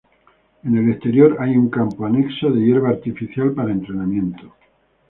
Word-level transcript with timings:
En 0.63 0.75
el 0.75 0.89
exterior 0.89 1.37
hay 1.39 1.55
un 1.55 1.69
campo 1.69 2.07
anexo 2.07 2.49
de 2.49 2.59
hierba 2.65 2.89
artificial 2.89 3.51
para 3.53 3.71
entrenamientos. 3.71 4.49